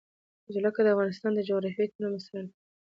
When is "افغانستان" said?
0.93-1.31